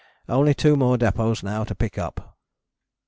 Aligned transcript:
Only 0.27 0.55
two 0.55 0.75
more 0.75 0.97
depôts 0.97 1.43
now 1.43 1.63
to 1.63 1.75
pick 1.75 1.99
up. 1.99 2.35